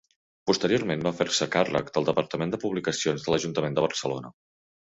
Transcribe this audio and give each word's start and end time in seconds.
Posteriorment 0.51 1.03
va 1.07 1.11
fer-se 1.19 1.47
càrrec 1.57 1.93
del 1.99 2.07
departament 2.09 2.55
de 2.57 2.61
publicacions 2.65 3.29
de 3.29 3.35
l'Ajuntament 3.35 3.79
de 3.81 3.89
Barcelona. 3.89 4.37